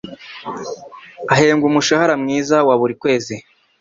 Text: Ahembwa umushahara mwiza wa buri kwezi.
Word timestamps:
Ahembwa 1.33 1.65
umushahara 1.67 2.13
mwiza 2.23 2.57
wa 2.67 2.75
buri 2.79 2.93
kwezi. 3.01 3.35